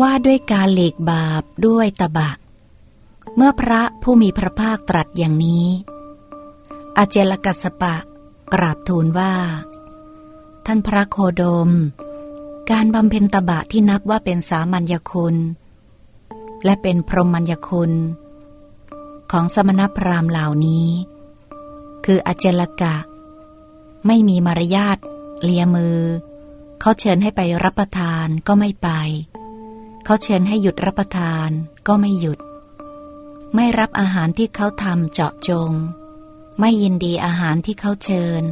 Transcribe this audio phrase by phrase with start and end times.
[0.00, 2.30] ว่าด้วยการหลีกบาปด้วยตบะ
[3.36, 5.66] เมื่อพระผู้มีพระภาคตรัสอย่างนี้
[6.96, 7.96] อาเจลกัสปะ
[8.54, 9.34] กราบทูลว่า
[10.66, 11.70] ท่านพระโคโดม
[12.70, 15.36] การบำเพ็ญตบะที่นับว่าเป็นสามัญญคุณ
[16.64, 17.92] และเป็นพรหมัญญคุณ
[19.30, 20.88] ของสมณพราหมณ์เหล่านี้
[22.04, 22.96] คืออเจลกะ
[24.06, 24.98] ไม่มีมารยาท
[25.42, 25.98] เลียมือ
[26.80, 28.88] เขาเชิญให้ไปรับประทานก็ไม่ไป
[30.10, 31.50] เขาเชิญให้หยุดรับประทาน
[31.86, 32.38] ก็ไม่หยุด
[33.54, 35.72] ไม่รับอาหารที่เขาทำเจาะจง
[36.60, 38.42] ไม่ยินดีอาหารที่เขาเชิญ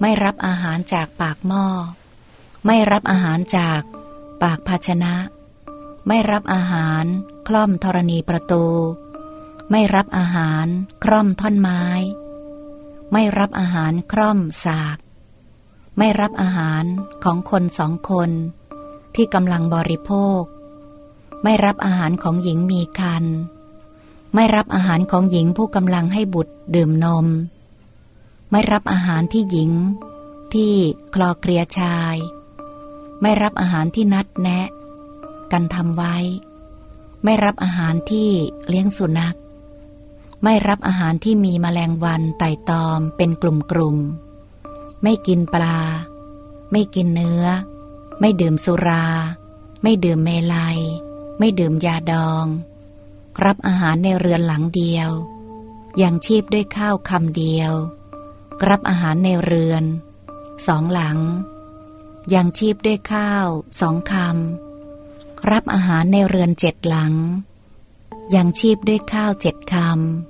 [0.00, 1.66] ไม่รับอาหารจากปากหม้อ
[2.66, 3.82] ไม่รับอาหารจาก
[4.42, 5.14] ปากภาชนะ
[6.06, 7.04] ไม่รับอาหาร
[7.48, 8.66] คล่อมธรณีประตู
[9.70, 10.66] ไม่รับอาหาร
[11.04, 11.84] คล่อมท่อนไม้
[13.12, 14.98] ไม่รับอาหารคล่อมสาก
[15.98, 16.84] ไม่รับอาหาร
[17.24, 18.30] ของคนสองคน
[19.14, 20.42] ที่กำลังบริโภค
[21.48, 23.24] ไม่รับอาหารของหญิงมีคัน
[24.34, 27.26] ไม่รับอาหารของหญิงผู้กำลังให้บุตรดื่มนม
[28.50, 29.70] ไม่รับอาหารที่หญิง
[30.54, 30.72] ที่
[31.14, 32.16] คลอเคลียชาย
[33.20, 34.68] ไม่รับอาหารที่นัดแนะ
[35.52, 36.16] กันทำไว้
[37.24, 38.30] ไม่รับอาหารที่
[38.68, 39.36] เลี้ยงสุนัข
[40.42, 45.80] ไม่รับอาหารที่มีแมลงวันไต่ตอมเป็นกลุ่มๆไม่กินปลา
[46.72, 47.44] ไม่กินเนื้อ
[48.20, 49.06] ไม่ดื่มสุรา
[49.82, 50.80] ไม่ดื่มเมลัย
[51.38, 52.46] ไม่ดื่มยาดอง
[53.44, 55.10] รับอาหารในเรือนหลังเดียว
[56.02, 57.72] ยังชีพด้วยข้าวคำเดียว
[58.68, 59.84] รับอาหารในเรือน
[60.66, 61.18] สองหลัง
[62.34, 63.46] ยังชีพด้วยข้าว
[63.80, 67.14] สองคำรับอาหารในเรือนเจ็ดหลัง
[68.34, 69.74] ยังชีพด้วยข้าวเจ็ดค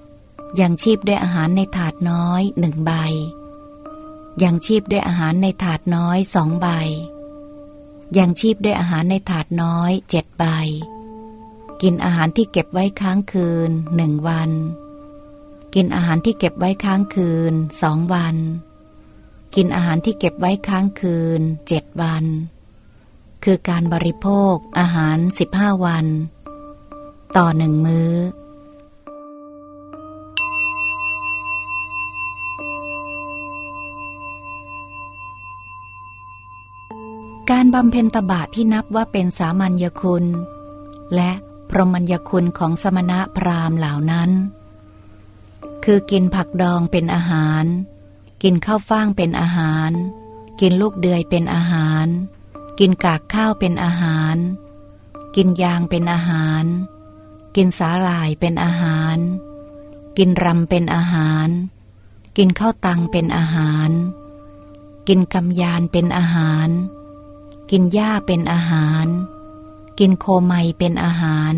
[0.00, 2.92] ำยังชีพด้วยอาหารในถาดน้อยหนึ่งใบ
[4.42, 6.68] ยังชีพด้วยอาหารในถาดน้อยสองใบ
[8.18, 10.44] ยังชีพด้วยอาหารในถาดน้อยเจ็ดใบ
[11.82, 14.50] กินอาหารที่เก็บไว้ค้างคืนหนึ่งวัน
[15.74, 18.36] กินอาหารที่เก็บไว้ค้างคืนสองวัน
[19.54, 22.24] กินอาหารที่เก็บไว้ค้างคืนเจ็ดวัน
[23.44, 26.06] คือการบริโภคอาหารสิบห้าวัน
[27.36, 28.12] ต่อหนึ่งมื้อ
[37.64, 40.24] การบำเพ็ญตบะที่นับว่าเป็นสามัญญคุณ
[41.14, 41.30] และ
[41.70, 44.30] พรหมัญญคุณของสมณะพราหมณ์เหล่านั้น
[45.84, 47.64] คือกินผักดองเป็นอาหาร
[48.42, 49.90] กินข้าวฟ่างเป็นอาหาร
[50.60, 52.06] กินลูกเดือยเป็นอาหาร
[52.78, 54.36] กินกากข้าวเป็นอาหาร
[55.36, 56.64] กินยางเป็นอาหาร
[57.56, 59.16] กินสาหร่ายเป็นอาหาร
[60.18, 61.48] กินรำเป็นอาหาร
[62.36, 63.90] กินข้าวตังเป็นอาหาร
[65.08, 66.70] กินกำยานเป็นอาหาร
[67.74, 69.06] กินหญ้าเป็นอาหาร
[69.98, 71.54] กินโคไมเป็นอาหาร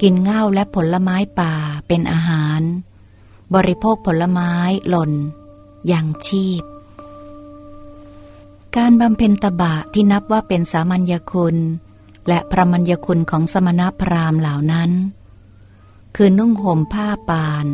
[0.00, 1.54] กินเง่าและผลไม้ป่า
[1.88, 2.60] เป็นอาหาร
[3.54, 4.52] บริโภคผลไม้
[4.88, 5.12] หล่น
[5.86, 6.62] อย่างชีพ
[8.76, 11.56] การบำเพ็ญตบะที่นับว่าเป็นสามัญญคุณ
[12.28, 14.90] และพระมัญญคุณของสมณพราหมณ์เหล่านั้น
[16.16, 17.66] คือนุ่งห่มผ้าปาน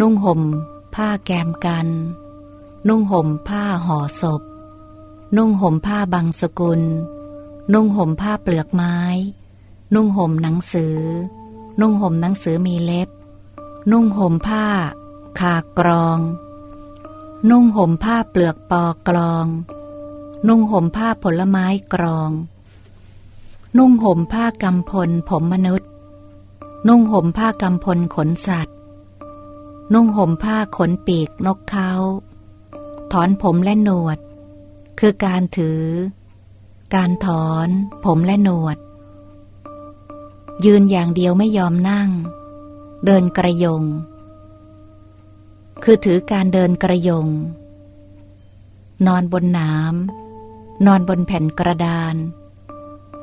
[0.00, 0.40] นุ่งห่ม
[0.94, 1.88] ผ้าแกมกัน
[2.88, 4.42] นุ่งห่มผ้าห่อศพ
[5.36, 6.80] นุ่งห่มผ้าบางสกุล
[7.72, 8.96] นุ่งห่มผ้าเปลือกไม้
[9.94, 10.98] นุ่งห่มหนังสือ
[11.80, 13.08] นุ่งห่มหนังสือมีเล็บ
[13.90, 14.66] นุ่งห่มผ้า
[15.38, 16.18] คากรอง
[17.50, 19.46] นุ่งห่มผ้าเปลือกปอกรอง
[20.48, 22.30] นุ่งห่มผ้าผลไม้กรอง
[23.78, 25.88] นุ่งห่มผ้ากำพลผมมนุษย์
[26.88, 28.76] นุ่งห่มผ้ากำพลขนสัตว์
[29.92, 31.90] นุ่งห่มผ้าขนปีกนกเขา
[33.12, 34.18] ถอนผมและหนวด
[34.98, 35.82] คือการถือ
[36.94, 37.68] การถอน
[38.04, 38.78] ผมและหนวด
[40.64, 42.10] ยืนอย่างเดียวไม่ยอมนั่ง
[43.04, 43.84] เดินกระยง
[45.82, 47.28] คือถือการเดินกระยง
[49.06, 52.14] นอนบนน้ำนอนบนแผ่นกระดาน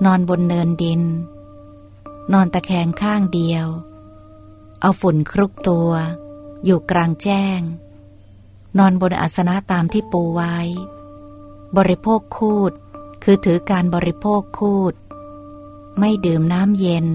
[0.06, 1.02] นอนบนเนินดิน
[2.34, 3.68] นอนตะแคงข้างเดียว
[4.82, 5.92] เอาฝุ่นครุกตัว
[6.66, 7.60] อยู่กลางแจ้ง
[8.78, 10.58] นอนบนอาสนะตามที่ปูไว้
[11.78, 12.72] บริโภคคูด
[13.24, 14.94] คือถือการบริโภคคูด
[16.00, 17.08] ไม่ดื่มน้ำเย็น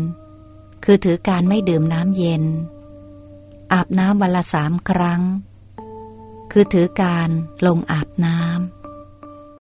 [0.85, 2.45] คือถือการไม่ดื่มน้ำเย็น
[3.73, 5.23] อาบน้ำวันละสามครั้ง
[6.51, 7.29] คือถือการ
[7.67, 8.80] ลงอาบน้ำ